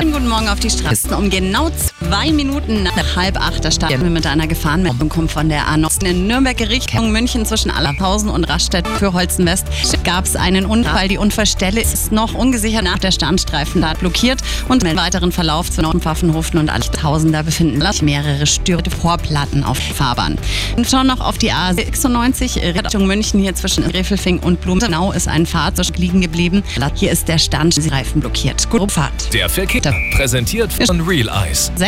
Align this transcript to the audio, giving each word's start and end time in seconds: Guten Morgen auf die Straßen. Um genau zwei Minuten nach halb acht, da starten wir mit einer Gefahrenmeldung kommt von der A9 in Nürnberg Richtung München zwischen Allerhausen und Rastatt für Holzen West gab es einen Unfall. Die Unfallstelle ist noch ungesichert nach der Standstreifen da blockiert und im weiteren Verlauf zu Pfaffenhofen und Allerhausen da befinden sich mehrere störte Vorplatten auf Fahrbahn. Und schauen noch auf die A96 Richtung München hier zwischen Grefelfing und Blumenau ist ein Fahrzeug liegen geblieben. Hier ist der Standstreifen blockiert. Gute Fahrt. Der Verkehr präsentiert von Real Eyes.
Guten 0.00 0.28
Morgen 0.28 0.48
auf 0.48 0.58
die 0.58 0.70
Straßen. 0.70 1.14
Um 1.14 1.30
genau 1.30 1.70
zwei 1.70 2.32
Minuten 2.32 2.82
nach 2.82 3.16
halb 3.16 3.40
acht, 3.40 3.64
da 3.64 3.70
starten 3.70 4.02
wir 4.02 4.10
mit 4.10 4.26
einer 4.26 4.48
Gefahrenmeldung 4.48 5.08
kommt 5.08 5.30
von 5.30 5.48
der 5.48 5.68
A9 5.68 6.04
in 6.04 6.26
Nürnberg 6.26 6.58
Richtung 6.60 7.12
München 7.12 7.46
zwischen 7.46 7.70
Allerhausen 7.70 8.28
und 8.28 8.44
Rastatt 8.44 8.88
für 8.88 9.12
Holzen 9.12 9.46
West 9.46 9.66
gab 10.02 10.24
es 10.24 10.34
einen 10.34 10.66
Unfall. 10.66 11.06
Die 11.06 11.16
Unfallstelle 11.16 11.80
ist 11.80 12.10
noch 12.10 12.34
ungesichert 12.34 12.82
nach 12.82 12.98
der 12.98 13.12
Standstreifen 13.12 13.82
da 13.82 13.94
blockiert 13.94 14.40
und 14.68 14.82
im 14.82 14.96
weiteren 14.96 15.30
Verlauf 15.30 15.70
zu 15.70 15.80
Pfaffenhofen 15.82 16.58
und 16.58 16.70
Allerhausen 16.70 17.32
da 17.32 17.42
befinden 17.42 17.80
sich 17.80 18.02
mehrere 18.02 18.46
störte 18.46 18.90
Vorplatten 18.90 19.62
auf 19.62 19.78
Fahrbahn. 19.78 20.36
Und 20.76 20.90
schauen 20.90 21.06
noch 21.06 21.20
auf 21.20 21.38
die 21.38 21.52
A96 21.52 22.74
Richtung 22.74 23.06
München 23.06 23.40
hier 23.40 23.54
zwischen 23.54 23.88
Grefelfing 23.88 24.40
und 24.40 24.60
Blumenau 24.60 25.12
ist 25.12 25.28
ein 25.28 25.46
Fahrzeug 25.46 25.96
liegen 25.96 26.20
geblieben. 26.20 26.64
Hier 26.94 27.12
ist 27.12 27.28
der 27.28 27.38
Standstreifen 27.38 28.20
blockiert. 28.20 28.68
Gute 28.70 28.92
Fahrt. 28.92 29.32
Der 29.32 29.48
Verkehr 29.48 29.83
präsentiert 30.12 30.72
von 30.72 31.00
Real 31.00 31.28
Eyes. 31.28 31.72